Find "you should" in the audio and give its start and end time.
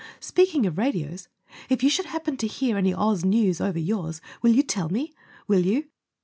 1.83-2.07